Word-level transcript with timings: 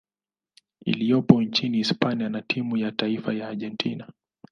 iliyopo 0.85 1.41
nchini 1.41 1.77
Hispania 1.77 2.29
na 2.29 2.41
timu 2.41 2.77
ya 2.77 2.91
taifa 2.91 3.33
ya 3.33 3.47
Argentina. 3.49 4.07